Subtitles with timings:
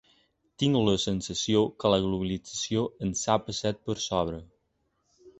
[0.61, 4.41] Tinc la sensació que la globalització ens ha passat per sobre.